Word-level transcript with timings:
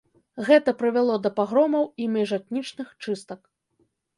Гэта 0.47 0.73
прывяло 0.79 1.17
да 1.27 1.31
пагромаў 1.39 1.85
і 2.05 2.09
міжэтнічных 2.17 2.87
чыстак. 3.03 3.41